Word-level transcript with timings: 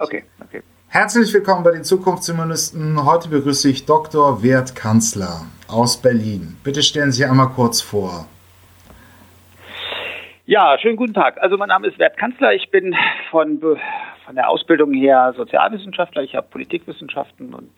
Okay, 0.00 0.24
okay. 0.42 0.62
Herzlich 0.88 1.34
willkommen 1.34 1.62
bei 1.62 1.72
den 1.72 1.84
Zukunftshumanisten. 1.84 3.04
Heute 3.04 3.28
begrüße 3.28 3.68
ich 3.68 3.84
Dr. 3.84 4.42
Wert 4.42 4.74
Kanzler 4.74 5.42
aus 5.68 6.00
Berlin. 6.00 6.56
Bitte 6.64 6.82
stellen 6.82 7.12
Sie 7.12 7.20
sich 7.20 7.30
einmal 7.30 7.50
kurz 7.50 7.82
vor. 7.82 8.26
Ja, 10.46 10.78
schönen 10.78 10.96
guten 10.96 11.12
Tag. 11.12 11.36
Also 11.42 11.58
mein 11.58 11.68
Name 11.68 11.86
ist 11.86 11.98
Wert 11.98 12.16
Kanzler. 12.16 12.54
Ich 12.54 12.70
bin 12.70 12.96
von, 13.30 13.60
von 13.60 14.34
der 14.34 14.48
Ausbildung 14.48 14.94
her 14.94 15.34
Sozialwissenschaftler. 15.36 16.22
Ich 16.22 16.34
habe 16.34 16.46
Politikwissenschaften 16.50 17.52
und 17.52 17.70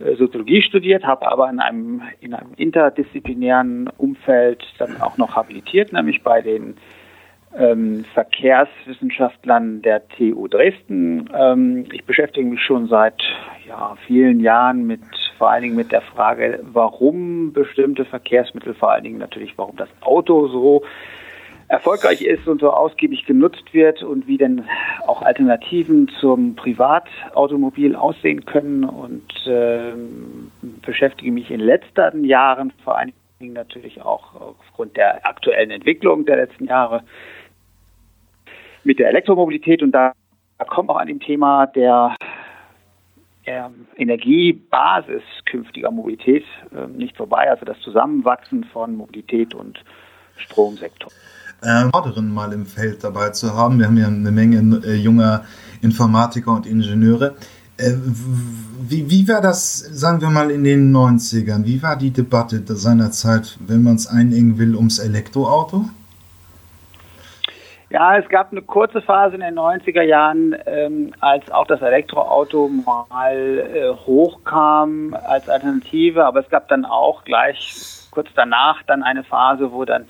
äh, 0.00 0.16
Soziologie 0.16 0.62
studiert, 0.62 1.04
habe 1.04 1.30
aber 1.30 1.48
in 1.48 1.60
einem, 1.60 2.02
in 2.18 2.34
einem 2.34 2.52
interdisziplinären 2.56 3.88
Umfeld 3.96 4.64
dann 4.78 5.00
auch 5.00 5.18
noch 5.18 5.36
habilitiert, 5.36 5.92
nämlich 5.92 6.24
bei 6.24 6.42
den 6.42 6.76
ähm, 7.56 8.04
Verkehrswissenschaftlern 8.14 9.82
der 9.82 10.06
TU 10.08 10.48
Dresden. 10.48 11.28
Ähm, 11.34 11.86
ich 11.92 12.04
beschäftige 12.04 12.46
mich 12.46 12.62
schon 12.62 12.88
seit 12.88 13.22
ja, 13.66 13.96
vielen 14.06 14.40
Jahren 14.40 14.86
mit 14.86 15.00
vor 15.38 15.50
allen 15.50 15.62
Dingen 15.62 15.76
mit 15.76 15.92
der 15.92 16.02
Frage, 16.02 16.60
warum 16.64 17.52
bestimmte 17.52 18.04
Verkehrsmittel, 18.04 18.74
vor 18.74 18.90
allen 18.90 19.04
Dingen 19.04 19.18
natürlich, 19.18 19.56
warum 19.56 19.76
das 19.76 19.88
Auto 20.00 20.48
so 20.48 20.82
erfolgreich 21.68 22.22
ist 22.22 22.48
und 22.48 22.60
so 22.60 22.70
ausgiebig 22.70 23.26
genutzt 23.26 23.72
wird 23.72 24.02
und 24.02 24.26
wie 24.26 24.38
denn 24.38 24.64
auch 25.06 25.22
Alternativen 25.22 26.08
zum 26.20 26.56
Privatautomobil 26.56 27.94
aussehen 27.94 28.46
können 28.46 28.84
und 28.84 29.46
äh, 29.46 29.92
beschäftige 30.82 31.30
mich 31.30 31.50
in 31.50 31.60
letzten 31.60 32.24
Jahren 32.24 32.72
vor 32.82 32.98
allen 32.98 33.08
Dingen 33.08 33.27
natürlich 33.40 34.02
auch 34.02 34.34
aufgrund 34.34 34.96
der 34.96 35.24
aktuellen 35.26 35.70
Entwicklung 35.70 36.24
der 36.24 36.36
letzten 36.36 36.64
Jahre 36.64 37.04
mit 38.84 38.98
der 38.98 39.08
Elektromobilität 39.08 39.82
und 39.82 39.92
da 39.92 40.12
kommt 40.68 40.90
auch 40.90 40.96
an 40.96 41.06
dem 41.06 41.20
Thema 41.20 41.66
der 41.66 42.16
ähm, 43.46 43.86
Energiebasis 43.96 45.22
künftiger 45.46 45.90
Mobilität 45.90 46.44
äh, 46.74 46.86
nicht 46.88 47.16
vorbei, 47.16 47.48
also 47.48 47.64
das 47.64 47.78
Zusammenwachsen 47.80 48.64
von 48.64 48.96
Mobilität 48.96 49.54
und 49.54 49.82
Stromsektor. 50.36 51.10
Ähm, 51.62 51.90
mal 52.32 52.52
im 52.52 52.66
Feld 52.66 53.02
dabei 53.02 53.30
zu 53.30 53.54
haben. 53.54 53.78
Wir 53.78 53.86
haben 53.86 53.96
ja 53.96 54.06
eine 54.06 54.30
Menge 54.30 54.80
äh, 54.84 54.94
junger 54.94 55.44
Informatiker 55.82 56.52
und 56.52 56.66
Ingenieure. 56.66 57.36
Äh, 57.78 57.94
wie, 58.80 59.08
wie 59.10 59.28
war 59.28 59.40
das, 59.40 59.78
sagen 59.78 60.20
wir 60.20 60.30
mal, 60.30 60.50
in 60.50 60.64
den 60.64 60.92
90ern? 60.94 61.64
Wie 61.64 61.82
war 61.82 61.96
die 61.96 62.10
Debatte 62.10 62.62
seinerzeit, 62.66 63.56
wenn 63.60 63.82
man 63.82 63.94
es 63.94 64.06
einengen 64.06 64.58
will, 64.58 64.74
ums 64.74 64.98
Elektroauto? 64.98 65.84
Ja, 67.90 68.18
es 68.18 68.28
gab 68.28 68.52
eine 68.52 68.60
kurze 68.60 69.00
Phase 69.00 69.36
in 69.36 69.40
den 69.40 69.58
90er 69.58 70.02
Jahren, 70.02 70.54
ähm, 70.66 71.12
als 71.20 71.50
auch 71.50 71.66
das 71.66 71.80
Elektroauto 71.80 72.68
mal 72.68 73.36
äh, 73.36 73.90
hochkam 74.06 75.16
als 75.24 75.48
Alternative, 75.48 76.26
aber 76.26 76.40
es 76.40 76.50
gab 76.50 76.68
dann 76.68 76.84
auch 76.84 77.24
gleich 77.24 78.08
kurz 78.10 78.28
danach 78.34 78.82
dann 78.82 79.02
eine 79.02 79.24
Phase, 79.24 79.72
wo 79.72 79.86
dann 79.86 80.06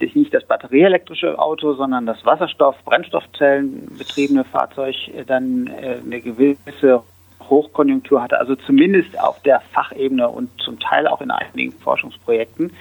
nicht 0.00 0.32
das 0.32 0.44
batterieelektrische 0.44 1.38
Auto, 1.38 1.74
sondern 1.74 2.06
das 2.06 2.24
Wasserstoff-, 2.24 2.82
Brennstoffzellen 2.84 3.86
betriebene 3.98 4.44
Fahrzeug 4.44 4.94
äh, 5.08 5.24
dann 5.24 5.66
äh, 5.66 5.98
eine 6.04 6.20
gewisse 6.20 7.02
Hochkonjunktur 7.48 8.22
hatte, 8.22 8.38
also 8.38 8.54
zumindest 8.56 9.18
auf 9.18 9.40
der 9.42 9.60
Fachebene 9.60 10.28
und 10.28 10.50
zum 10.60 10.78
Teil 10.78 11.06
auch 11.06 11.20
in 11.20 11.30
einigen 11.30 11.72
Forschungsprojekten. 11.72 12.72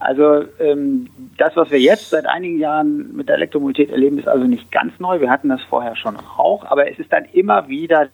Also 0.00 0.44
ähm, 0.60 1.08
das, 1.38 1.56
was 1.56 1.70
wir 1.70 1.80
jetzt 1.80 2.10
seit 2.10 2.26
einigen 2.26 2.58
Jahren 2.58 3.16
mit 3.16 3.28
der 3.28 3.36
Elektromobilität 3.36 3.90
erleben, 3.90 4.18
ist 4.18 4.28
also 4.28 4.44
nicht 4.44 4.70
ganz 4.70 4.98
neu. 4.98 5.20
Wir 5.20 5.30
hatten 5.30 5.48
das 5.48 5.62
vorher 5.62 5.96
schon 5.96 6.16
auch, 6.16 6.64
aber 6.66 6.90
es 6.90 6.98
ist 6.98 7.12
dann 7.12 7.24
immer 7.32 7.68
wieder 7.68 8.08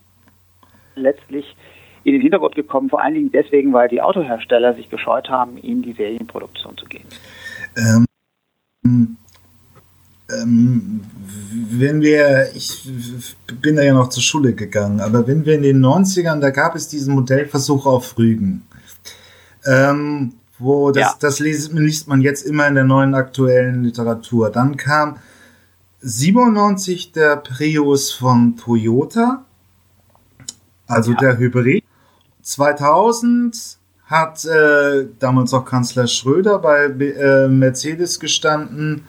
letztlich 0.95 1.57
in 2.05 2.13
den 2.13 2.23
Hintergrund 2.23 2.55
gekommen, 2.55 2.89
vor 2.89 3.03
allen 3.03 3.15
Dingen 3.15 3.33
deswegen, 3.33 3.73
weil 3.73 3.89
die 3.89 4.01
Autohersteller 4.01 4.75
sich 4.75 4.89
gescheut 4.89 5.29
haben, 5.29 5.57
in 5.59 5.83
die 5.83 5.93
Serienproduktion 5.93 6.77
zu 6.77 6.87
gehen. 6.87 7.07
Ähm, 7.77 8.07
ähm, 8.85 9.17
wenn 11.71 12.01
wir, 12.01 12.51
ich 12.55 12.89
bin 13.61 13.77
da 13.77 13.83
ja 13.83 13.95
noch 13.95 14.09
zur 14.09 14.23
Schule 14.23 14.55
gegangen, 14.55 15.01
aber 15.01 15.27
wenn 15.27 15.45
wir 15.45 15.55
in 15.55 15.63
den 15.63 15.85
90ern, 15.85 16.41
da 16.41 16.51
gab 16.51 16.75
es 16.75 16.89
diesen 16.89 17.15
Modellversuch 17.15 17.87
auf 17.87 18.17
Rügen. 18.19 18.63
Ähm, 19.67 20.35
wo 20.59 20.91
das, 20.91 21.03
ja. 21.03 21.15
das 21.21 21.39
liest, 21.41 21.73
liest 21.73 22.09
man 22.09 22.21
jetzt 22.21 22.43
immer 22.43 22.67
in 22.69 22.75
der 22.75 22.85
neuen 22.85 23.15
aktuellen 23.15 23.83
Literatur. 23.83 24.51
Dann 24.51 24.77
kam 24.77 25.17
97 26.03 27.13
der 27.13 27.37
Prius 27.37 28.13
von 28.13 28.57
Toyota, 28.57 29.45
also 30.87 31.13
ja. 31.13 31.19
der 31.19 31.39
Hybrid. 31.39 31.85
2000 32.43 33.79
hat 34.11 34.45
äh, 34.45 35.07
damals 35.21 35.55
auch 35.55 35.65
Kanzler 35.65 36.09
Schröder 36.09 36.59
bei 36.59 36.87
äh, 36.87 37.47
Mercedes 37.47 38.19
gestanden 38.19 39.05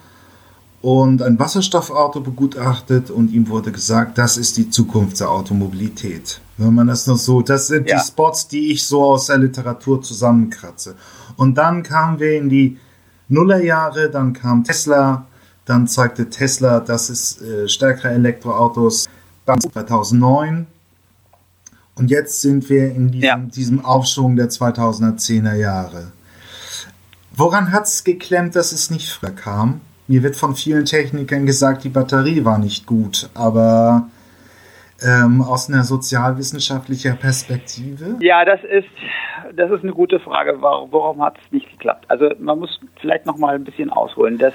und 0.80 1.22
ein 1.22 1.38
Wasserstoffauto 1.40 2.20
begutachtet 2.20 3.10
und 3.10 3.32
ihm 3.32 3.48
wurde 3.48 3.72
gesagt, 3.72 4.16
das 4.16 4.36
ist 4.36 4.56
die 4.56 4.70
Zukunft 4.70 5.18
der 5.18 5.30
Automobilität. 5.30 6.40
Wenn 6.56 6.74
man 6.74 6.86
das 6.86 7.08
noch 7.08 7.16
so, 7.16 7.42
das 7.42 7.66
sind 7.66 7.88
ja. 7.88 7.98
die 7.98 8.06
Spots, 8.06 8.46
die 8.46 8.70
ich 8.70 8.84
so 8.84 9.02
aus 9.02 9.26
der 9.26 9.38
Literatur 9.38 10.00
zusammenkratze. 10.00 10.94
Und 11.36 11.58
dann 11.58 11.82
kamen 11.82 12.20
wir 12.20 12.38
in 12.38 12.48
die 12.48 12.78
Nullerjahre, 13.28 14.08
dann 14.08 14.32
kam 14.32 14.62
Tesla, 14.62 15.26
dann 15.64 15.88
zeigte 15.88 16.30
Tesla, 16.30 16.78
dass 16.78 17.10
es 17.10 17.42
äh, 17.42 17.66
stärkere 17.68 18.12
Elektroautos 18.12 19.08
2009. 19.46 20.66
Und 22.02 22.10
jetzt 22.10 22.40
sind 22.40 22.68
wir 22.68 22.86
in 22.86 23.12
diesem, 23.12 23.22
ja. 23.22 23.36
diesem 23.36 23.84
Aufschwung 23.84 24.34
der 24.34 24.46
2010er 24.46 25.54
Jahre. 25.54 26.10
Woran 27.30 27.70
hat 27.70 27.84
es 27.84 28.02
geklemmt, 28.02 28.56
dass 28.56 28.72
es 28.72 28.90
nicht 28.90 29.08
früher 29.08 29.30
kam? 29.30 29.82
Mir 30.08 30.24
wird 30.24 30.34
von 30.34 30.56
vielen 30.56 30.84
Technikern 30.84 31.46
gesagt, 31.46 31.84
die 31.84 31.90
Batterie 31.90 32.44
war 32.44 32.58
nicht 32.58 32.86
gut, 32.86 33.30
aber 33.34 34.08
ähm, 35.00 35.42
aus 35.42 35.68
einer 35.68 35.84
sozialwissenschaftlicher 35.84 37.12
Perspektive? 37.12 38.16
Ja, 38.18 38.44
das 38.44 38.58
ist, 38.64 38.88
das 39.54 39.70
ist 39.70 39.84
eine 39.84 39.92
gute 39.92 40.18
Frage. 40.18 40.56
Warum, 40.58 40.90
warum 40.90 41.22
hat 41.22 41.38
es 41.38 41.52
nicht 41.52 41.70
geklappt? 41.70 42.06
Also 42.08 42.30
man 42.40 42.58
muss 42.58 42.80
vielleicht 43.00 43.26
noch 43.26 43.36
mal 43.36 43.54
ein 43.54 43.62
bisschen 43.62 43.90
ausholen. 43.90 44.38
dass 44.38 44.54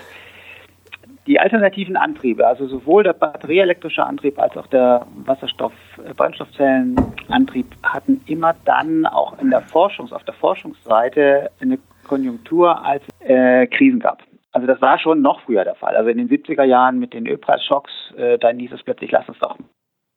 die 1.27 1.39
alternativen 1.39 1.95
Antriebe, 1.97 2.47
also 2.47 2.67
sowohl 2.67 3.03
der 3.03 3.13
batterieelektrische 3.13 4.03
Antrieb 4.03 4.39
als 4.39 4.57
auch 4.57 4.65
der 4.67 5.05
Wasserstoff-Brennstoffzellenantrieb, 5.25 7.67
hatten 7.83 8.21
immer 8.25 8.55
dann 8.65 9.05
auch 9.05 9.37
in 9.39 9.49
der 9.49 9.61
Forschungs-, 9.61 10.13
auf 10.13 10.23
der 10.23 10.33
Forschungsseite 10.33 11.51
eine 11.61 11.77
Konjunktur, 12.07 12.85
als 12.85 13.03
äh, 13.19 13.67
Krisen 13.67 13.99
gab. 13.99 14.23
Also 14.53 14.65
das 14.65 14.81
war 14.81 14.97
schon 14.97 15.21
noch 15.21 15.41
früher 15.41 15.65
der 15.65 15.75
Fall. 15.75 15.95
Also 15.95 16.09
in 16.09 16.17
den 16.17 16.29
70er 16.29 16.63
Jahren 16.63 16.97
mit 16.99 17.13
den 17.13 17.27
Ölpreisschocks, 17.27 17.91
äh, 18.17 18.39
dann 18.39 18.57
hieß 18.57 18.71
es 18.71 18.81
plötzlich, 18.83 19.11
lass 19.11 19.27
uns 19.27 19.37
doch 19.39 19.57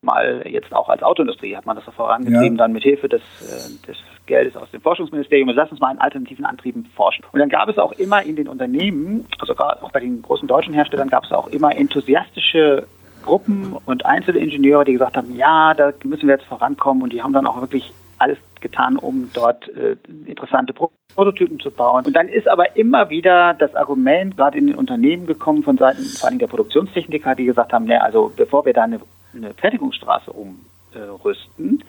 mal 0.03 0.43
jetzt 0.47 0.73
auch 0.75 0.89
als 0.89 1.03
Autoindustrie 1.03 1.57
hat 1.57 1.67
man 1.67 1.77
das 1.77 1.85
so 1.85 1.91
vorangetrieben, 1.91 2.57
ja. 2.57 2.65
dann 2.65 2.73
mit 2.73 2.83
Hilfe 2.83 3.09
des, 3.09 3.21
äh, 3.21 3.87
des 3.87 3.97
Geldes 4.27 4.57
aus 4.57 4.71
dem 4.71 4.81
Forschungsministerium, 4.81 5.49
lass 5.51 5.71
uns 5.71 5.81
mal 5.81 5.93
in 5.93 5.99
alternativen 5.99 6.45
Antrieben 6.45 6.87
forschen. 6.95 7.25
Und 7.33 7.41
dann 7.41 7.49
gab 7.49 7.69
es 7.69 7.79
auch 7.79 7.93
immer 7.93 8.23
in 8.23 8.37
den 8.37 8.49
Unternehmen, 8.49 9.27
also 9.39 9.55
auch 9.57 9.91
bei 9.93 10.01
den 10.01 10.23
großen 10.23 10.49
deutschen 10.49 10.73
Herstellern, 10.73 11.09
gab 11.09 11.25
es 11.25 11.33
auch 11.33 11.49
immer 11.49 11.77
enthusiastische 11.77 12.87
Gruppen 13.23 13.77
und 13.85 14.07
einzelne 14.07 14.39
Ingenieure, 14.39 14.85
die 14.85 14.93
gesagt 14.93 15.17
haben, 15.17 15.37
ja, 15.37 15.75
da 15.75 15.93
müssen 16.05 16.27
wir 16.27 16.37
jetzt 16.37 16.47
vorankommen 16.47 17.03
und 17.03 17.13
die 17.13 17.23
haben 17.23 17.35
dann 17.35 17.47
auch 17.47 17.61
wirklich 17.61 17.93
alles 18.19 18.39
getan, 18.61 18.97
um 18.97 19.31
dort 19.33 19.69
äh, 19.69 19.97
interessante 20.27 20.75
Prototypen 21.15 21.59
zu 21.59 21.71
bauen. 21.71 22.05
Und 22.07 22.15
dann 22.15 22.29
ist 22.29 22.49
aber 22.49 22.77
immer 22.77 23.11
wieder 23.11 23.55
das 23.55 23.75
Argument 23.75 24.37
gerade 24.37 24.59
in 24.59 24.67
den 24.67 24.77
Unternehmen 24.77 25.27
gekommen 25.27 25.63
von 25.63 25.79
Seiten 25.79 26.03
vor 26.03 26.29
allem 26.29 26.39
der 26.39 26.47
Produktionstechniker, 26.47 27.35
die 27.35 27.47
gesagt 27.47 27.73
haben, 27.73 27.87
ne, 27.87 28.03
also 28.03 28.33
bevor 28.35 28.65
wir 28.65 28.73
da 28.73 28.83
eine, 28.83 29.01
eine 29.35 29.55
Fertigungsstraße 29.55 30.33
umrüsten, 30.33 31.85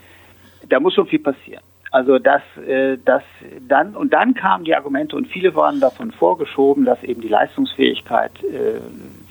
da 0.67 0.79
muss 0.79 0.93
schon 0.93 1.07
viel 1.07 1.19
passieren. 1.19 1.63
Also 1.91 2.19
das, 2.19 2.41
äh, 2.65 2.97
das 3.03 3.21
dann 3.67 3.97
und 3.97 4.13
dann 4.13 4.33
kamen 4.33 4.63
die 4.63 4.73
Argumente 4.73 5.17
und 5.17 5.27
viele 5.27 5.53
waren 5.55 5.81
davon 5.81 6.11
vorgeschoben, 6.11 6.85
dass 6.85 7.03
eben 7.03 7.21
die 7.21 7.27
Leistungsfähigkeit 7.27 8.31
äh, 8.45 8.79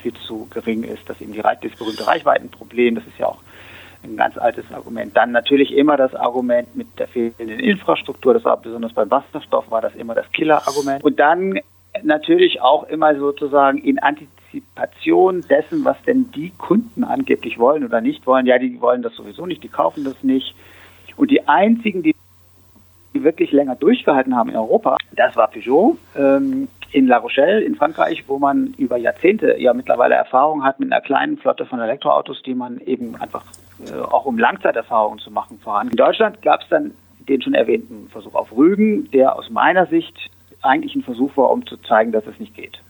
viel 0.03 0.13
zu 0.13 0.47
gering 0.51 0.85
ist, 0.85 1.09
dass 1.09 1.23
eben 1.23 1.33
die, 1.33 1.41
das 1.41 1.79
berühmte 1.79 2.07
Reichweitenproblem, 2.07 2.97
das 2.97 3.07
ist 3.07 3.19
ja 3.19 3.27
auch 3.27 3.39
ein 4.03 4.17
ganz 4.17 4.37
altes 4.37 4.71
Argument. 4.73 5.17
Dann 5.17 5.33
natürlich 5.33 5.73
immer 5.73 5.97
das 5.97 6.15
Argument 6.15 6.77
mit 6.77 6.87
der 6.99 7.09
fehlenden 7.09 7.61
Infrastruktur, 7.61 8.35
das 8.35 8.45
war 8.45 8.59
besonders 8.59 8.93
beim 8.93 9.11
Wasserstoff 9.11 9.71
war 9.71 9.81
das 9.81 9.95
immer 9.95 10.15
das 10.15 10.31
Killer-Argument. 10.33 11.03
Und 11.03 11.19
dann 11.19 11.61
natürlich 12.03 12.61
auch 12.61 12.85
immer 12.85 13.15
sozusagen 13.17 13.79
in 13.79 13.99
Antizipation 14.51 15.43
dessen, 15.49 15.85
was 15.85 16.01
denn 16.03 16.31
die 16.33 16.51
Kunden 16.51 17.05
angeblich 17.05 17.59
wollen 17.59 17.85
oder 17.85 18.01
nicht 18.01 18.27
wollen. 18.27 18.47
Ja, 18.47 18.59
die 18.59 18.81
wollen 18.81 19.03
das 19.03 19.15
sowieso 19.15 19.47
nicht, 19.47 19.63
die 19.63 19.69
kaufen 19.69 20.05
das 20.05 20.23
nicht. 20.23 20.55
Und 21.17 21.31
die 21.31 21.47
einzigen, 21.49 22.03
die 22.03 22.15
wirklich 23.13 23.53
länger 23.53 23.77
durchgehalten 23.77 24.35
haben 24.35 24.51
in 24.51 24.57
Europa, 24.57 24.97
das 25.13 25.37
war 25.37 25.49
Peugeot 25.49 25.99
ähm, 26.17 26.69
in 26.93 27.07
La 27.07 27.19
Rochelle 27.19 27.61
in 27.61 27.75
Frankreich, 27.75 28.25
wo 28.27 28.39
man 28.39 28.75
über 28.79 28.97
Jahrzehnte 28.97 29.57
ja 29.59 29.75
mittlerweile 29.75 30.15
Erfahrung 30.15 30.65
hat 30.65 30.81
mit 30.81 30.91
einer 30.91 31.03
kleinen 31.03 31.37
Flotte 31.37 31.67
von 31.67 31.81
Elektroautos, 31.81 32.43
die 32.43 32.55
man 32.55 32.81
eben 32.81 33.17
einfach 33.17 33.45
äh, 33.87 33.99
auch 34.01 34.25
um 34.25 34.39
Langzeiterfahrungen 34.39 35.19
zu 35.19 35.31
machen, 35.31 35.59
voran. 35.59 35.89
In 35.89 35.97
Deutschland 35.97 36.41
gab 36.43 36.63
es 36.63 36.69
dann 36.69 36.93
den 37.29 37.43
schon 37.43 37.55
erwähnten 37.55 38.09
Versuch 38.09 38.35
auf 38.35 38.53
Rügen, 38.57 39.11
der 39.11 39.37
aus 39.37 39.51
meiner 39.51 39.87
Sicht 39.87 40.31
eigentlich 40.63 40.95
ein 40.95 41.03
Versuch 41.03 41.37
war, 41.37 41.51
um 41.51 41.67
zu 41.67 41.77
zeigen, 41.77 42.13
dass 42.13 42.27
es 42.27 42.39
nicht 42.39 42.55
geht. 42.55 42.81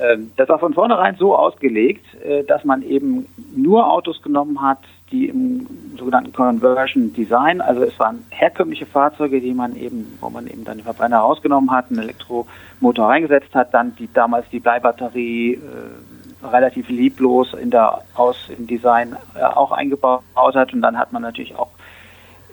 Ähm, 0.00 0.32
das 0.36 0.48
war 0.48 0.58
von 0.58 0.74
vornherein 0.74 1.16
so 1.16 1.36
ausgelegt, 1.36 2.04
äh, 2.24 2.44
dass 2.44 2.64
man 2.64 2.82
eben 2.82 3.26
nur 3.54 3.90
Autos 3.90 4.22
genommen 4.22 4.60
hat, 4.60 4.78
die 5.10 5.28
im 5.28 5.66
sogenannten 5.96 6.32
Conversion 6.32 7.12
Design, 7.12 7.60
also 7.60 7.82
es 7.82 7.98
waren 7.98 8.24
herkömmliche 8.30 8.86
Fahrzeuge, 8.86 9.40
die 9.40 9.54
man 9.54 9.76
eben, 9.76 10.18
wo 10.20 10.30
man 10.30 10.46
eben 10.46 10.64
dann 10.64 10.78
den 10.78 10.84
Verbrenner 10.84 11.18
rausgenommen 11.18 11.70
hat, 11.70 11.90
einen 11.90 12.00
Elektromotor 12.00 13.06
reingesetzt 13.06 13.54
hat, 13.54 13.72
dann 13.72 13.94
die 13.96 14.12
damals 14.12 14.48
die 14.50 14.60
Bleibatterie 14.60 15.54
äh, 15.54 16.46
relativ 16.46 16.88
lieblos 16.88 17.54
in 17.54 17.70
der 17.70 18.00
aus 18.14 18.50
im 18.56 18.66
Design 18.66 19.16
äh, 19.34 19.42
auch 19.44 19.72
eingebaut 19.72 20.22
hat 20.34 20.72
und 20.72 20.82
dann 20.82 20.98
hat 20.98 21.12
man 21.12 21.22
natürlich 21.22 21.56
auch 21.56 21.70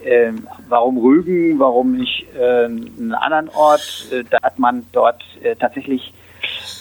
äh, 0.03 0.31
warum 0.67 0.97
Rügen, 0.97 1.59
warum 1.59 1.93
nicht 1.93 2.25
äh, 2.35 2.65
einen 2.65 3.13
anderen 3.13 3.49
Ort? 3.49 4.07
Äh, 4.11 4.23
da 4.29 4.37
hat 4.41 4.59
man 4.59 4.85
dort 4.91 5.23
äh, 5.43 5.55
tatsächlich 5.55 6.13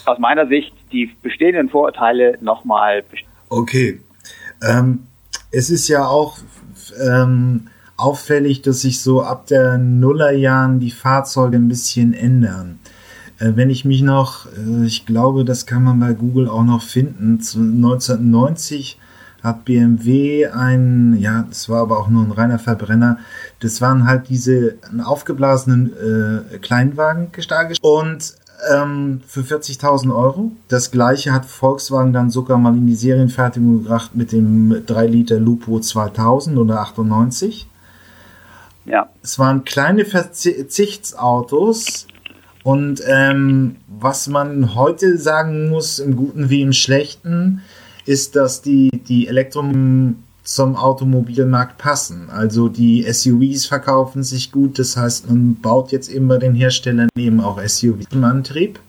aus 0.06 0.18
meiner 0.18 0.46
Sicht 0.46 0.74
die 0.92 1.10
bestehenden 1.22 1.68
Vorurteile 1.68 2.38
nochmal. 2.40 3.04
Okay. 3.48 4.00
Ähm, 4.62 5.06
es 5.50 5.70
ist 5.70 5.88
ja 5.88 6.06
auch 6.06 6.38
ähm, 7.00 7.68
auffällig, 7.96 8.62
dass 8.62 8.82
sich 8.82 9.00
so 9.00 9.22
ab 9.22 9.46
der 9.46 9.78
Nullerjahren 9.78 10.80
die 10.80 10.90
Fahrzeuge 10.90 11.56
ein 11.56 11.68
bisschen 11.68 12.14
ändern. 12.14 12.78
Äh, 13.38 13.52
wenn 13.56 13.70
ich 13.70 13.84
mich 13.84 14.02
noch, 14.02 14.46
äh, 14.46 14.86
ich 14.86 15.06
glaube, 15.06 15.44
das 15.44 15.66
kann 15.66 15.84
man 15.84 16.00
bei 16.00 16.12
Google 16.12 16.48
auch 16.48 16.64
noch 16.64 16.82
finden, 16.82 17.40
zu 17.40 17.58
1990 17.58 18.98
hat 19.42 19.64
BMW 19.64 20.48
ein, 20.48 21.16
ja, 21.18 21.46
das 21.48 21.70
war 21.70 21.80
aber 21.80 21.98
auch 21.98 22.08
nur 22.08 22.22
ein 22.22 22.32
reiner 22.32 22.58
Verbrenner, 22.58 23.18
das 23.60 23.80
waren 23.80 24.06
halt 24.06 24.28
diese 24.28 24.76
aufgeblasenen 25.02 25.92
äh, 26.52 26.58
Kleinwagen 26.58 27.30
und 27.80 28.34
ähm, 28.72 29.20
für 29.26 29.40
40.000 29.40 30.14
Euro. 30.14 30.52
Das 30.68 30.90
gleiche 30.90 31.32
hat 31.32 31.46
Volkswagen 31.46 32.12
dann 32.12 32.30
sogar 32.30 32.58
mal 32.58 32.76
in 32.76 32.86
die 32.86 32.94
Serienfertigung 32.94 33.82
gebracht 33.82 34.14
mit 34.14 34.32
dem 34.32 34.82
3 34.86 35.06
Liter 35.06 35.38
Lupo 35.38 35.80
2000 35.80 36.58
oder 36.58 36.80
98. 36.80 37.66
Ja. 38.84 39.08
Es 39.22 39.38
waren 39.38 39.64
kleine 39.64 40.04
Verzichtsautos 40.04 42.06
und 42.62 43.02
ähm, 43.06 43.76
was 43.88 44.26
man 44.26 44.74
heute 44.74 45.18
sagen 45.18 45.68
muss, 45.68 45.98
im 45.98 46.16
Guten 46.16 46.50
wie 46.50 46.62
im 46.62 46.72
Schlechten, 46.72 47.62
ist, 48.06 48.36
dass 48.36 48.62
die, 48.62 48.90
die 48.90 49.28
Elektro 49.28 49.62
zum 50.50 50.74
Automobilmarkt 50.74 51.78
passen. 51.78 52.28
Also 52.28 52.68
die 52.68 53.06
SUVs 53.08 53.66
verkaufen 53.66 54.24
sich 54.24 54.50
gut, 54.50 54.80
das 54.80 54.96
heißt, 54.96 55.28
man 55.28 55.54
baut 55.54 55.92
jetzt 55.92 56.10
eben 56.10 56.26
bei 56.26 56.38
den 56.38 56.56
Herstellern 56.56 57.08
eben 57.16 57.40
auch 57.40 57.60
SUVs 57.64 58.06
im 58.10 58.24
Antrieb. 58.24 58.80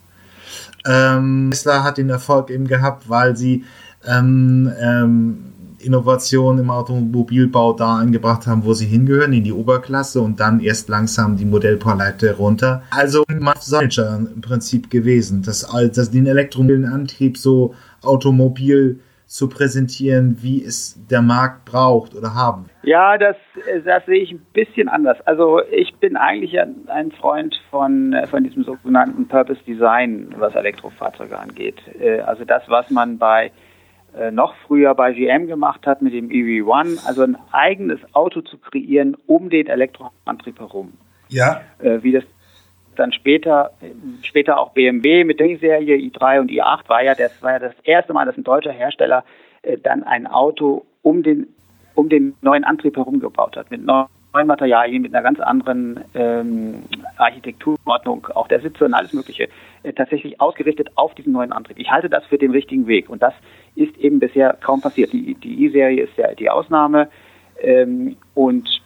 Ähm, 0.87 1.49
Tesla 1.51 1.83
hat 1.83 1.99
den 1.99 2.09
Erfolg 2.09 2.49
eben 2.49 2.65
gehabt, 2.65 3.09
weil 3.09 3.37
sie 3.37 3.63
ähm, 4.07 4.71
ähm, 4.79 5.37
Innovationen 5.77 6.61
im 6.61 6.71
Automobilbau 6.71 7.73
da 7.73 7.97
angebracht 7.97 8.47
haben, 8.47 8.65
wo 8.65 8.73
sie 8.73 8.87
hingehören, 8.87 9.31
in 9.31 9.43
die 9.43 9.53
Oberklasse 9.53 10.19
und 10.19 10.39
dann 10.39 10.61
erst 10.61 10.89
langsam 10.89 11.37
die 11.37 11.45
Modellpalette 11.45 12.37
runter. 12.37 12.81
Also 12.89 13.23
Manager 13.29 14.15
im 14.33 14.41
Prinzip 14.41 14.89
gewesen, 14.89 15.43
dass, 15.43 15.67
dass 15.93 16.09
den 16.09 16.25
elektromobilen 16.25 16.85
Antrieb 16.85 17.37
so 17.37 17.75
automobil 18.01 18.99
zu 19.31 19.47
präsentieren, 19.47 20.39
wie 20.41 20.61
es 20.61 20.99
der 21.09 21.21
Markt 21.21 21.63
braucht 21.63 22.13
oder 22.15 22.35
haben? 22.35 22.65
Ja, 22.83 23.17
das, 23.17 23.37
das 23.85 24.05
sehe 24.05 24.21
ich 24.21 24.33
ein 24.33 24.45
bisschen 24.51 24.89
anders. 24.89 25.21
Also 25.25 25.61
ich 25.71 25.95
bin 25.95 26.17
eigentlich 26.17 26.59
ein 26.59 27.11
Freund 27.13 27.57
von, 27.69 28.13
von 28.29 28.43
diesem 28.43 28.65
sogenannten 28.65 29.29
Purpose 29.29 29.61
Design, 29.65 30.35
was 30.37 30.53
Elektrofahrzeuge 30.53 31.39
angeht. 31.39 31.77
Äh, 31.97 32.19
also 32.19 32.43
das, 32.43 32.63
was 32.67 32.89
man 32.89 33.19
bei 33.19 33.53
äh, 34.19 34.31
noch 34.31 34.53
früher 34.67 34.93
bei 34.95 35.13
GM 35.13 35.47
gemacht 35.47 35.87
hat 35.87 36.01
mit 36.01 36.11
dem 36.11 36.27
EV1, 36.27 37.07
also 37.07 37.23
ein 37.23 37.37
eigenes 37.53 38.01
Auto 38.11 38.41
zu 38.41 38.57
kreieren 38.57 39.15
um 39.27 39.49
den 39.49 39.67
Elektroantrieb 39.67 40.59
herum. 40.59 40.91
Ja. 41.29 41.61
Äh, 41.79 42.03
wie 42.03 42.11
das 42.11 42.25
dann 42.95 43.11
später, 43.13 43.71
später 44.23 44.59
auch 44.59 44.71
BMW 44.71 45.23
mit 45.23 45.39
der 45.39 45.47
i-Serie 45.47 45.97
i3 45.97 46.39
und 46.39 46.51
i8 46.51 46.89
war 46.89 47.03
ja 47.03 47.15
das 47.15 47.41
war 47.41 47.53
ja 47.53 47.59
das 47.59 47.73
erste 47.83 48.13
Mal, 48.13 48.25
dass 48.25 48.37
ein 48.37 48.43
deutscher 48.43 48.71
Hersteller 48.71 49.23
äh, 49.61 49.77
dann 49.77 50.03
ein 50.03 50.27
Auto 50.27 50.85
um 51.01 51.23
den 51.23 51.47
um 51.95 52.09
den 52.09 52.35
neuen 52.41 52.63
Antrieb 52.63 52.95
herum 52.95 53.19
gebaut 53.19 53.57
hat 53.57 53.69
mit 53.69 53.83
neuen 53.83 54.07
Materialien, 54.33 55.01
mit 55.01 55.13
einer 55.13 55.23
ganz 55.23 55.39
anderen 55.39 55.99
ähm, 56.13 56.83
Architekturordnung, 57.17 58.27
auch 58.33 58.47
der 58.47 58.61
Sitze 58.61 58.85
und 58.85 58.93
alles 58.93 59.11
Mögliche, 59.13 59.49
äh, 59.83 59.91
tatsächlich 59.91 60.39
ausgerichtet 60.39 60.89
auf 60.95 61.13
diesen 61.15 61.33
neuen 61.33 61.51
Antrieb. 61.51 61.77
Ich 61.79 61.91
halte 61.91 62.09
das 62.09 62.25
für 62.25 62.37
den 62.37 62.51
richtigen 62.51 62.87
Weg 62.87 63.09
und 63.09 63.21
das 63.21 63.33
ist 63.75 63.97
eben 63.97 64.19
bisher 64.19 64.57
kaum 64.61 64.81
passiert. 64.81 65.11
Die, 65.11 65.35
die 65.35 65.65
i-Serie 65.65 66.03
ist 66.03 66.17
ja 66.17 66.33
die 66.33 66.49
Ausnahme 66.49 67.09
ähm, 67.59 68.15
und 68.33 68.81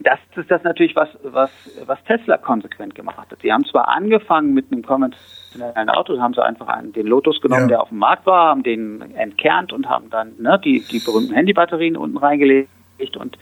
das 0.00 0.18
ist 0.34 0.50
das 0.50 0.62
natürlich, 0.62 0.96
was, 0.96 1.08
was, 1.22 1.50
was 1.84 2.02
Tesla 2.04 2.38
konsequent 2.38 2.94
gemacht 2.94 3.30
hat. 3.30 3.38
Sie 3.42 3.52
haben 3.52 3.64
zwar 3.66 3.88
angefangen 3.88 4.54
mit 4.54 4.72
einem 4.72 4.82
konventionellen 4.82 5.90
Auto, 5.90 6.18
haben 6.18 6.34
sie 6.34 6.42
einfach 6.42 6.68
einen, 6.68 6.92
den 6.92 7.06
Lotus 7.06 7.40
genommen, 7.40 7.62
ja. 7.62 7.68
der 7.68 7.82
auf 7.82 7.90
dem 7.90 7.98
Markt 7.98 8.24
war, 8.26 8.48
haben 8.48 8.62
den 8.62 9.14
entkernt 9.14 9.72
und 9.72 9.88
haben 9.88 10.08
dann 10.10 10.32
ne, 10.38 10.58
die, 10.64 10.80
die 10.90 11.00
berühmten 11.00 11.34
Handybatterien 11.34 11.96
unten 11.96 12.16
reingelegt 12.16 12.68
und 13.16 13.38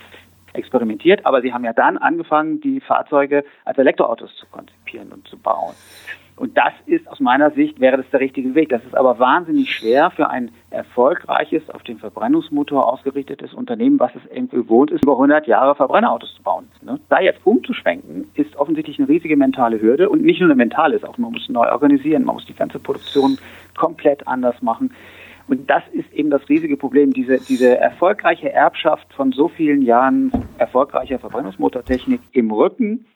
experimentiert, 0.52 1.24
aber 1.24 1.42
sie 1.42 1.52
haben 1.52 1.64
ja 1.64 1.72
dann 1.72 1.98
angefangen, 1.98 2.60
die 2.60 2.80
Fahrzeuge 2.80 3.44
als 3.64 3.78
Elektroautos 3.78 4.34
zu 4.36 4.46
konzipieren 4.46 5.12
und 5.12 5.28
zu 5.28 5.38
bauen. 5.38 5.74
Und 6.38 6.56
das 6.56 6.72
ist 6.86 7.08
aus 7.08 7.18
meiner 7.18 7.50
Sicht, 7.50 7.80
wäre 7.80 7.96
das 7.96 8.08
der 8.10 8.20
richtige 8.20 8.54
Weg. 8.54 8.68
Das 8.68 8.84
ist 8.84 8.96
aber 8.96 9.18
wahnsinnig 9.18 9.74
schwer 9.74 10.10
für 10.10 10.30
ein 10.30 10.50
erfolgreiches, 10.70 11.68
auf 11.70 11.82
den 11.82 11.98
Verbrennungsmotor 11.98 12.90
ausgerichtetes 12.92 13.54
Unternehmen, 13.54 13.98
was 13.98 14.12
es 14.14 14.30
eben 14.30 14.48
gewohnt 14.48 14.90
ist, 14.90 15.02
über 15.02 15.14
100 15.14 15.46
Jahre 15.46 15.74
Verbrennerautos 15.74 16.34
zu 16.36 16.42
bauen. 16.42 16.68
Ne? 16.82 17.00
Da 17.08 17.20
jetzt 17.20 17.40
umzuschwenken, 17.44 18.30
ist 18.34 18.54
offensichtlich 18.56 18.98
eine 18.98 19.08
riesige 19.08 19.36
mentale 19.36 19.80
Hürde 19.80 20.08
und 20.08 20.22
nicht 20.22 20.40
nur 20.40 20.48
eine 20.48 20.56
mentale 20.56 20.96
ist, 20.96 21.04
auch 21.04 21.18
man 21.18 21.32
muss 21.32 21.48
neu 21.48 21.68
organisieren, 21.70 22.24
man 22.24 22.36
muss 22.36 22.46
die 22.46 22.54
ganze 22.54 22.78
Produktion 22.78 23.38
komplett 23.76 24.26
anders 24.28 24.62
machen. 24.62 24.92
Und 25.48 25.68
das 25.68 25.82
ist 25.92 26.12
eben 26.12 26.30
das 26.30 26.46
riesige 26.48 26.76
Problem, 26.76 27.12
diese, 27.12 27.38
diese 27.38 27.78
erfolgreiche 27.78 28.52
Erbschaft 28.52 29.12
von 29.14 29.32
so 29.32 29.48
vielen 29.48 29.82
Jahren 29.82 30.30
erfolgreicher 30.58 31.18
Verbrennungsmotortechnik 31.18 32.20
im 32.32 32.50
Rücken, 32.50 33.06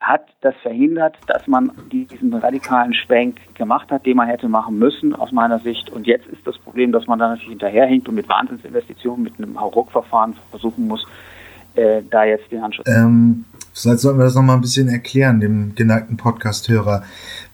hat 0.00 0.26
das 0.42 0.54
verhindert, 0.62 1.16
dass 1.26 1.46
man 1.46 1.72
diesen 1.90 2.32
radikalen 2.32 2.94
Schwenk 2.94 3.36
gemacht 3.54 3.90
hat, 3.90 4.06
den 4.06 4.16
man 4.16 4.28
hätte 4.28 4.48
machen 4.48 4.78
müssen, 4.78 5.14
aus 5.14 5.32
meiner 5.32 5.58
Sicht. 5.58 5.90
Und 5.90 6.06
jetzt 6.06 6.26
ist 6.28 6.46
das 6.46 6.56
Problem, 6.58 6.92
dass 6.92 7.06
man 7.06 7.18
da 7.18 7.28
natürlich 7.28 7.50
hinterherhinkt 7.50 8.08
und 8.08 8.14
mit 8.14 8.28
Wahnsinnsinvestitionen, 8.28 9.24
mit 9.24 9.34
einem 9.38 9.60
Hauruck-Verfahren 9.60 10.36
versuchen 10.50 10.86
muss, 10.86 11.04
äh, 11.74 12.02
da 12.08 12.24
jetzt 12.24 12.50
den 12.52 12.62
Anschluss. 12.62 12.86
Ähm, 12.86 13.44
vielleicht 13.72 14.00
sollten 14.00 14.18
wir 14.18 14.24
das 14.24 14.36
nochmal 14.36 14.56
ein 14.56 14.60
bisschen 14.60 14.88
erklären, 14.88 15.40
dem 15.40 15.74
geneigten 15.74 16.16
Podcast-Hörer. 16.16 17.02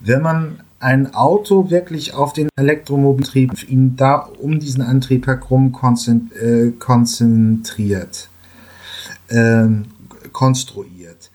Wenn 0.00 0.20
man 0.20 0.60
ein 0.80 1.14
Auto 1.14 1.70
wirklich 1.70 2.12
auf 2.12 2.34
den 2.34 2.50
Elektromobiltrieb, 2.56 3.70
ihn 3.70 3.96
da 3.96 4.28
um 4.38 4.58
diesen 4.60 4.82
Antrieb 4.82 5.26
herum 5.26 5.74
äh, 5.74 6.70
konzentriert, 6.78 8.28
äh, 9.28 9.66
konstruiert, 10.32 11.30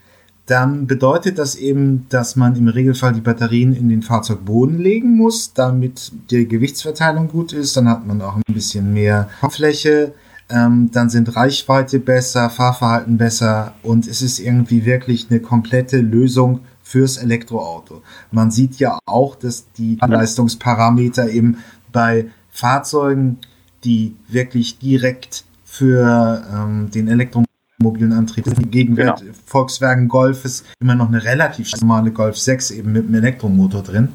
dann 0.50 0.88
bedeutet 0.88 1.38
das 1.38 1.56
eben, 1.56 2.08
dass 2.10 2.36
man 2.36 2.56
im 2.56 2.68
Regelfall 2.68 3.14
die 3.14 3.22
Batterien 3.22 3.74
in 3.74 3.88
den 3.88 4.02
Fahrzeugboden 4.02 4.80
legen 4.80 5.16
muss, 5.16 5.54
damit 5.54 6.12
die 6.32 6.48
Gewichtsverteilung 6.48 7.28
gut 7.28 7.54
ist. 7.54 7.78
Dann 7.78 7.88
hat 7.88 8.08
man 8.08 8.22
auch 8.22 8.36
ein 8.36 8.54
bisschen 8.54 8.92
mehr 8.92 9.30
Fläche. 9.50 10.14
Ähm, 10.50 10.90
dann 10.92 11.12
sind 11.12 11.36
Reichweite 11.36 12.00
besser, 12.00 12.50
Fahrverhalten 12.50 13.18
besser 13.18 13.76
und 13.84 14.08
es 14.08 14.24
ist 14.24 14.40
irgendwie 14.40 14.84
wirklich 14.86 15.28
eine 15.30 15.40
komplette 15.40 15.98
Lösung 15.98 16.62
fürs 16.82 17.18
Elektroauto. 17.18 18.02
Man 18.32 18.50
sieht 18.50 18.80
ja 18.80 18.98
auch, 19.06 19.36
dass 19.36 19.72
die 19.78 20.00
Leistungsparameter 20.02 21.30
eben 21.30 21.60
bei 21.92 22.26
Fahrzeugen, 22.50 23.38
die 23.84 24.16
wirklich 24.28 24.80
direkt 24.80 25.46
für 25.64 26.44
ähm, 26.52 26.90
den 26.90 27.08
Elektromotor 27.08 27.49
mobilen 27.80 28.14
Antrieb. 28.14 28.46
Gegenwert 28.72 29.22
genau. 29.22 29.34
Volkswagen 29.46 30.08
Golf 30.08 30.46
ist 30.46 30.66
immer 30.80 30.96
noch 30.96 31.08
eine 31.08 31.24
relativ 31.24 31.72
normale 31.82 32.12
Golf 32.12 32.38
6 32.38 32.72
eben 32.72 32.92
mit 32.92 33.06
einem 33.06 33.16
Elektromotor 33.16 33.82
drin. 33.82 34.10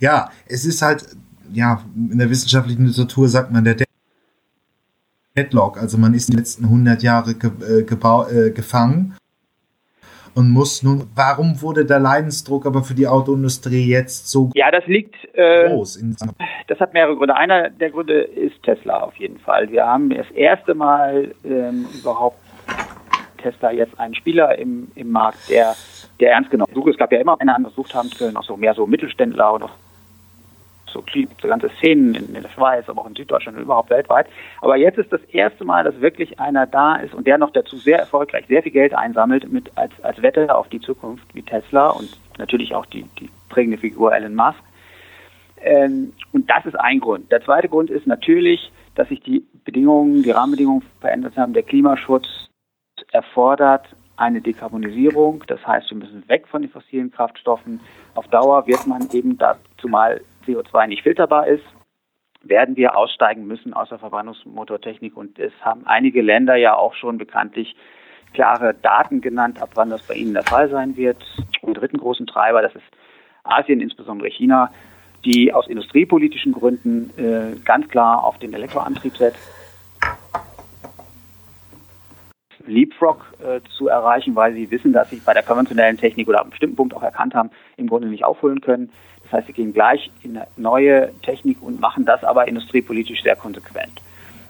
Ja, 0.00 0.30
es 0.46 0.64
ist 0.64 0.82
halt, 0.82 1.06
ja, 1.52 1.82
in 1.94 2.18
der 2.18 2.30
wissenschaftlichen 2.30 2.86
Literatur 2.86 3.28
sagt 3.28 3.52
man 3.52 3.64
der 3.64 3.76
Deadlock, 5.36 5.78
also 5.78 5.98
man 5.98 6.14
ist 6.14 6.28
in 6.28 6.34
den 6.34 6.38
letzten 6.40 6.64
100 6.64 7.02
Jahre 7.02 7.34
ge, 7.34 7.50
äh, 7.62 7.80
äh, 7.80 8.50
gefangen 8.50 9.14
und 10.34 10.50
muss 10.50 10.82
nun. 10.82 11.08
Warum 11.14 11.60
wurde 11.62 11.84
der 11.84 11.98
Leidensdruck 11.98 12.66
aber 12.66 12.82
für 12.82 12.94
die 12.94 13.06
Autoindustrie 13.06 13.86
jetzt 13.86 14.28
so 14.28 14.50
ja, 14.54 14.70
das 14.70 14.86
liegt, 14.86 15.16
äh, 15.34 15.68
groß? 15.68 16.00
das 16.68 16.80
hat 16.80 16.92
mehrere 16.92 17.16
Gründe. 17.16 17.34
Einer 17.34 17.70
der 17.70 17.90
Gründe 17.90 18.20
ist 18.20 18.62
Tesla 18.62 19.00
auf 19.00 19.16
jeden 19.16 19.38
Fall. 19.38 19.70
Wir 19.70 19.84
haben 19.84 20.10
das 20.10 20.30
erste 20.32 20.74
Mal 20.74 21.34
ähm, 21.44 21.86
überhaupt 22.00 22.38
Tesla 23.38 23.70
jetzt 23.70 23.98
einen 23.98 24.14
Spieler 24.14 24.58
im, 24.58 24.90
im 24.94 25.10
Markt, 25.10 25.48
der, 25.48 25.74
der 26.20 26.32
ernst 26.32 26.50
genommen 26.50 26.74
wird. 26.74 26.88
Es 26.88 26.98
gab 26.98 27.12
ja 27.12 27.20
immer 27.20 27.40
einen 27.40 27.54
haben 27.54 28.10
können, 28.10 28.36
auch 28.36 28.44
so 28.44 28.56
mehr 28.56 28.74
so 28.74 28.86
Mittelständler 28.86 29.54
oder 29.54 29.70
so, 30.92 31.04
so 31.40 31.48
ganze 31.48 31.68
Szenen 31.78 32.14
in, 32.14 32.34
in, 32.34 32.42
der 32.42 32.48
Schweiz, 32.50 32.88
aber 32.88 33.02
auch 33.02 33.06
in 33.06 33.14
Süddeutschland 33.14 33.56
und 33.58 33.64
überhaupt 33.64 33.90
weltweit. 33.90 34.26
Aber 34.60 34.76
jetzt 34.76 34.98
ist 34.98 35.12
das 35.12 35.22
erste 35.24 35.64
Mal, 35.64 35.84
dass 35.84 36.00
wirklich 36.00 36.40
einer 36.40 36.66
da 36.66 36.96
ist 36.96 37.14
und 37.14 37.26
der 37.26 37.38
noch 37.38 37.50
dazu 37.50 37.76
sehr 37.76 37.98
erfolgreich 37.98 38.46
sehr 38.48 38.62
viel 38.62 38.72
Geld 38.72 38.94
einsammelt 38.94 39.50
mit 39.50 39.70
als, 39.76 39.92
als 40.02 40.20
Wette 40.22 40.54
auf 40.54 40.68
die 40.68 40.80
Zukunft 40.80 41.26
wie 41.34 41.42
Tesla 41.42 41.88
und 41.90 42.18
natürlich 42.38 42.74
auch 42.74 42.86
die, 42.86 43.04
die 43.18 43.30
prägende 43.48 43.78
Figur 43.78 44.14
Elon 44.14 44.34
Musk. 44.34 44.58
Ähm, 45.60 46.12
und 46.32 46.48
das 46.48 46.66
ist 46.66 46.78
ein 46.78 47.00
Grund. 47.00 47.30
Der 47.32 47.42
zweite 47.42 47.68
Grund 47.68 47.90
ist 47.90 48.06
natürlich, 48.06 48.70
dass 48.94 49.08
sich 49.08 49.20
die 49.20 49.44
Bedingungen, 49.64 50.22
die 50.22 50.30
Rahmenbedingungen 50.30 50.82
verändert 51.00 51.36
haben. 51.36 51.52
Der 51.52 51.62
Klimaschutz 51.62 52.47
erfordert 53.12 53.86
eine 54.16 54.40
Dekarbonisierung. 54.40 55.44
Das 55.46 55.64
heißt, 55.66 55.90
wir 55.90 55.98
müssen 55.98 56.28
weg 56.28 56.48
von 56.48 56.62
den 56.62 56.70
fossilen 56.70 57.10
Kraftstoffen. 57.10 57.80
Auf 58.14 58.26
Dauer 58.28 58.66
wird 58.66 58.86
man 58.86 59.08
eben 59.12 59.38
dazu 59.38 59.88
mal 59.88 60.20
CO2 60.46 60.86
nicht 60.88 61.02
filterbar 61.02 61.46
ist, 61.46 61.64
werden 62.42 62.76
wir 62.76 62.96
aussteigen 62.96 63.46
müssen 63.46 63.74
aus 63.74 63.88
der 63.90 63.98
Verbrennungsmotortechnik. 63.98 65.16
Und 65.16 65.38
es 65.38 65.52
haben 65.60 65.86
einige 65.86 66.22
Länder 66.22 66.56
ja 66.56 66.74
auch 66.74 66.94
schon 66.94 67.18
bekanntlich 67.18 67.76
klare 68.32 68.74
Daten 68.74 69.20
genannt, 69.20 69.60
ab 69.60 69.70
wann 69.74 69.90
das 69.90 70.02
bei 70.02 70.14
ihnen 70.14 70.34
der 70.34 70.44
Fall 70.44 70.68
sein 70.68 70.96
wird. 70.96 71.22
Und 71.62 71.74
dritten 71.74 71.98
großen 71.98 72.26
Treiber, 72.26 72.62
das 72.62 72.74
ist 72.74 72.84
Asien, 73.44 73.80
insbesondere 73.80 74.28
China, 74.28 74.70
die 75.24 75.52
aus 75.52 75.66
industriepolitischen 75.66 76.52
Gründen 76.52 77.10
äh, 77.16 77.58
ganz 77.64 77.88
klar 77.88 78.24
auf 78.24 78.38
den 78.38 78.52
Elektroantrieb 78.52 79.16
setzt. 79.16 79.57
Leapfrog 82.68 83.24
äh, 83.40 83.60
zu 83.76 83.88
erreichen, 83.88 84.34
weil 84.36 84.54
sie 84.54 84.70
wissen, 84.70 84.92
dass 84.92 85.10
sie 85.10 85.16
bei 85.16 85.34
der 85.34 85.42
konventionellen 85.42 85.96
Technik 85.96 86.28
oder 86.28 86.40
einem 86.40 86.50
bestimmten 86.50 86.76
Punkt 86.76 86.94
auch 86.94 87.02
erkannt 87.02 87.34
haben, 87.34 87.50
im 87.76 87.88
Grunde 87.88 88.08
nicht 88.08 88.24
aufholen 88.24 88.60
können. 88.60 88.90
Das 89.24 89.32
heißt, 89.32 89.46
sie 89.48 89.52
gehen 89.52 89.72
gleich 89.72 90.10
in 90.22 90.36
eine 90.36 90.46
neue 90.56 91.12
Technik 91.22 91.62
und 91.62 91.80
machen 91.80 92.04
das 92.04 92.24
aber 92.24 92.48
industriepolitisch 92.48 93.22
sehr 93.22 93.36
konsequent. 93.36 94.00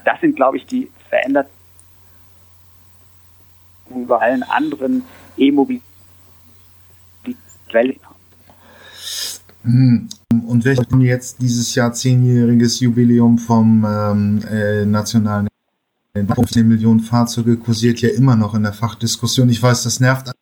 Das 0.05 0.21
sind, 0.21 0.37
glaube 0.37 0.57
ich, 0.57 0.67
die 0.67 0.91
Veränderungen 1.09 1.49
bei 4.07 4.19
allen 4.19 4.43
anderen 4.45 5.05
E-Mobilitäten. 5.37 5.83
Hm. 9.65 10.09
Und 10.47 10.65
wir 10.65 10.77
haben 10.77 11.01
jetzt 11.01 11.41
dieses 11.43 11.75
Jahr 11.75 11.93
zehnjähriges 11.93 12.81
Jubiläum 12.81 13.39
vom 13.39 13.85
ähm, 13.85 14.41
äh, 14.51 14.85
nationalen 14.85 15.48
15 16.15 16.67
Millionen 16.67 17.01
Fahrzeuge 17.01 17.57
kursiert 17.57 18.01
ja 18.01 18.09
immer 18.11 18.37
noch 18.37 18.55
in 18.55 18.63
der 18.63 18.73
Fachdiskussion. 18.73 19.49
Ich 19.49 19.63
weiß, 19.63 19.85
das 19.85 20.01
nervt 20.01 20.33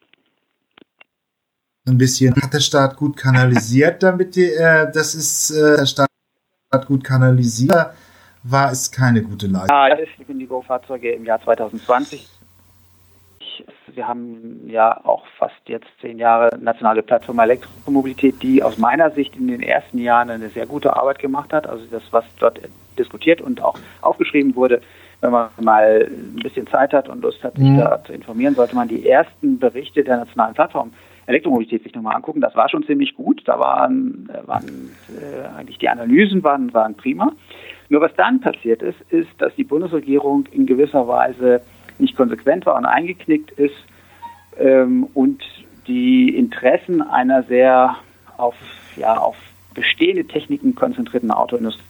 ein 1.87 1.99
bisschen. 1.99 2.35
Hat 2.35 2.53
der 2.53 2.61
Staat 2.61 2.97
gut 2.97 3.17
kanalisiert, 3.17 4.03
damit 4.03 4.37
die, 4.37 4.53
äh, 4.53 4.91
das 4.93 5.15
ist 5.15 5.51
äh, 5.51 5.77
der 5.77 5.87
Staat 5.87 6.09
gut 6.87 7.05
kanalisiert, 7.05 7.93
war 8.43 8.71
es 8.71 8.91
keine 8.91 9.23
gute 9.23 9.47
Leistung. 9.47 9.77
Ja, 9.77 9.89
das 9.91 10.01
ist 10.01 10.29
Indigo-Fahrzeuge 10.29 11.13
im 11.13 11.25
Jahr 11.25 11.41
2020. 11.43 12.29
Wir 13.95 14.07
haben 14.07 14.69
ja 14.69 15.05
auch 15.05 15.25
fast 15.39 15.55
jetzt 15.67 15.87
zehn 16.01 16.19
Jahre 16.19 16.59
nationale 16.59 17.03
Plattform 17.03 17.39
Elektromobilität, 17.39 18.43
die 18.43 18.63
aus 18.63 18.77
meiner 18.77 19.11
Sicht 19.13 19.35
in 19.37 19.49
den 19.49 19.63
ersten 19.63 19.99
Jahren 19.99 20.29
eine 20.29 20.51
sehr 20.51 20.67
gute 20.67 20.95
Arbeit 20.95 21.19
gemacht 21.19 21.53
hat. 21.53 21.67
Also 21.67 21.87
das, 21.91 22.03
was 22.11 22.25
dort 22.39 22.61
diskutiert 22.99 23.41
und 23.41 23.63
auch 23.63 23.79
aufgeschrieben 24.03 24.55
wurde, 24.55 24.83
wenn 25.27 25.33
man 25.33 25.49
mal 25.61 26.09
ein 26.09 26.41
bisschen 26.43 26.67
Zeit 26.67 26.93
hat 26.93 27.09
und 27.09 27.23
Lust 27.23 27.43
hat, 27.43 27.57
sich 27.57 27.69
mhm. 27.69 27.79
da 27.79 28.03
zu 28.05 28.13
informieren, 28.13 28.55
sollte 28.55 28.75
man 28.75 28.89
die 28.89 29.09
ersten 29.09 29.59
Berichte 29.59 30.05
der 30.05 30.19
nationalen 30.19 30.55
Plattform 30.55 30.93
Elektromobilität 31.27 31.83
sich 31.83 31.95
nochmal 31.95 32.15
angucken. 32.15 32.41
Das 32.41 32.55
war 32.55 32.69
schon 32.69 32.85
ziemlich 32.85 33.15
gut. 33.15 33.43
Da 33.47 33.59
waren, 33.59 34.29
äh, 34.33 34.47
waren 34.47 34.91
äh, 35.09 35.59
eigentlich 35.59 35.79
die 35.79 35.89
Analysen 35.89 36.45
waren, 36.45 36.73
waren 36.73 36.95
prima. 36.95 37.33
Nur 37.89 38.01
was 38.01 38.15
dann 38.17 38.41
passiert 38.41 38.83
ist, 38.83 39.01
ist, 39.11 39.31
dass 39.39 39.55
die 39.57 39.65
Bundesregierung 39.65 40.47
in 40.53 40.67
gewisser 40.67 41.07
Weise 41.09 41.63
nicht 41.99 42.17
konsequent 42.17 42.67
war 42.67 42.77
und 42.77 42.85
eingeknickt 42.85 43.51
ist 43.53 43.75
ähm, 44.59 45.09
und 45.15 45.43
die 45.87 46.37
Interessen 46.37 47.03
einer 47.03 47.43
sehr 47.45 47.97
auf, 48.37 48.55
ja, 48.97 49.17
auf 49.17 49.37
bestehende 49.75 50.27
Techniken 50.27 50.75
konzentrierten 50.75 51.31
Autoindustrie, 51.31 51.85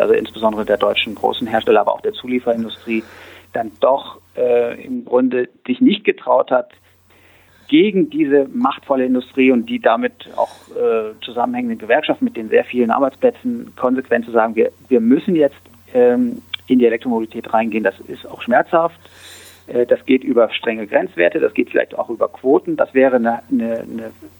also 0.00 0.14
insbesondere 0.14 0.64
der 0.64 0.76
deutschen 0.76 1.14
großen 1.14 1.46
Hersteller, 1.46 1.80
aber 1.80 1.94
auch 1.94 2.00
der 2.00 2.12
Zulieferindustrie, 2.12 3.02
dann 3.52 3.72
doch 3.80 4.20
äh, 4.36 4.84
im 4.84 5.04
Grunde 5.04 5.48
sich 5.66 5.80
nicht 5.80 6.04
getraut 6.04 6.50
hat, 6.50 6.70
gegen 7.68 8.10
diese 8.10 8.48
machtvolle 8.52 9.04
Industrie 9.04 9.52
und 9.52 9.66
die 9.66 9.78
damit 9.78 10.28
auch 10.36 10.50
äh, 10.76 11.14
zusammenhängenden 11.24 11.78
Gewerkschaften 11.78 12.24
mit 12.24 12.36
den 12.36 12.48
sehr 12.48 12.64
vielen 12.64 12.90
Arbeitsplätzen 12.90 13.72
konsequent 13.76 14.24
zu 14.24 14.32
sagen, 14.32 14.56
wir, 14.56 14.72
wir 14.88 15.00
müssen 15.00 15.36
jetzt 15.36 15.60
ähm, 15.94 16.42
in 16.66 16.80
die 16.80 16.86
Elektromobilität 16.86 17.52
reingehen. 17.52 17.84
Das 17.84 17.98
ist 18.00 18.26
auch 18.26 18.42
schmerzhaft. 18.42 18.98
Äh, 19.68 19.86
das 19.86 20.04
geht 20.04 20.24
über 20.24 20.50
strenge 20.50 20.88
Grenzwerte, 20.88 21.38
das 21.38 21.54
geht 21.54 21.70
vielleicht 21.70 21.96
auch 21.96 22.10
über 22.10 22.28
Quoten. 22.28 22.76
Das 22.76 22.92
wäre 22.92 23.16
eine, 23.16 23.40
eine, 23.48 23.84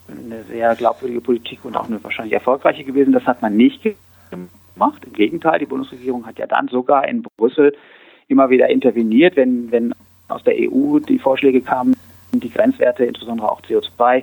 eine 0.09 0.43
sehr 0.49 0.75
glaubwürdige 0.75 1.21
Politik 1.21 1.65
und 1.65 1.77
auch 1.77 1.89
eine 1.89 2.03
wahrscheinlich 2.03 2.35
erfolgreiche 2.35 2.83
gewesen. 2.83 3.13
Das 3.13 3.27
hat 3.27 3.43
man 3.43 3.57
nicht 3.57 3.83
gemacht. 3.83 4.60
Im 5.05 5.13
Gegenteil, 5.13 5.59
die 5.59 5.67
Bundesregierung 5.67 6.27
hat 6.27 6.39
ja 6.39 6.47
dann 6.47 6.69
sogar 6.69 7.07
in 7.07 7.23
Brüssel 7.23 7.75
immer 8.29 8.51
wieder 8.51 8.69
interveniert, 8.69 9.37
wenn, 9.37 9.71
wenn 9.71 9.95
aus 10.29 10.43
der 10.45 10.55
EU 10.57 10.99
die 10.99 11.19
Vorschläge 11.19 11.61
kamen, 11.61 11.97
die 12.33 12.51
Grenzwerte, 12.51 13.05
insbesondere 13.05 13.51
auch 13.51 13.61
CO2, 13.63 14.23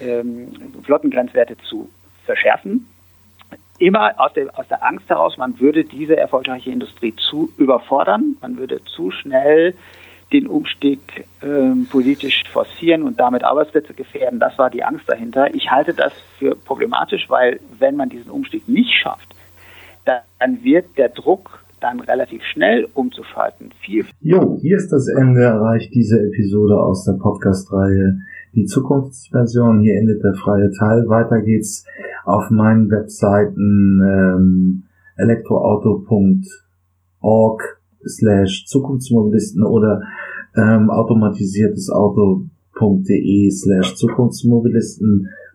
ähm, 0.00 0.52
Flottengrenzwerte 0.84 1.56
zu 1.68 1.90
verschärfen. 2.24 2.86
Immer 3.78 4.12
aus 4.20 4.32
der, 4.34 4.56
aus 4.58 4.68
der 4.68 4.84
Angst 4.84 5.08
heraus, 5.08 5.36
man 5.36 5.58
würde 5.58 5.84
diese 5.84 6.16
erfolgreiche 6.16 6.70
Industrie 6.70 7.14
zu 7.16 7.50
überfordern, 7.56 8.36
man 8.40 8.56
würde 8.58 8.84
zu 8.84 9.10
schnell 9.10 9.74
den 10.32 10.46
Umstieg 10.46 11.00
ähm, 11.42 11.88
politisch 11.90 12.44
forcieren 12.52 13.02
und 13.02 13.18
damit 13.18 13.42
Arbeitsplätze 13.42 13.94
gefährden. 13.94 14.38
Das 14.38 14.56
war 14.58 14.70
die 14.70 14.84
Angst 14.84 15.08
dahinter. 15.08 15.52
Ich 15.54 15.70
halte 15.70 15.92
das 15.92 16.12
für 16.38 16.54
problematisch, 16.54 17.28
weil 17.28 17.58
wenn 17.78 17.96
man 17.96 18.10
diesen 18.10 18.30
Umstieg 18.30 18.68
nicht 18.68 18.92
schafft, 18.92 19.34
dann 20.38 20.62
wird 20.62 20.96
der 20.96 21.10
Druck 21.10 21.60
dann 21.80 22.00
relativ 22.00 22.42
schnell 22.52 22.88
umzuschalten. 22.94 23.70
Viel. 23.80 24.04
Jo, 24.20 24.58
hier 24.60 24.76
ist 24.76 24.92
das 24.92 25.08
Ende 25.08 25.42
erreicht 25.42 25.92
diese 25.94 26.20
Episode 26.20 26.78
aus 26.78 27.04
der 27.04 27.14
Podcast-Reihe 27.14 28.18
Die 28.54 28.66
Zukunftsversion. 28.66 29.80
Hier 29.80 29.98
endet 29.98 30.22
der 30.22 30.34
freie 30.34 30.70
Teil. 30.72 31.08
Weiter 31.08 31.40
geht's 31.40 31.86
auf 32.24 32.50
meinen 32.50 32.90
Webseiten 32.90 34.02
ähm, 34.02 34.82
elektroauto.org 35.16 37.80
slash 38.06 38.66
Zukunftsmobilisten 38.66 39.64
oder 39.64 40.02
ähm, 40.56 40.90
automatisiertes 40.90 41.90
Auto.de 41.90 43.50
slash 43.50 43.96
Zukunftsmobilisten. 43.96 45.28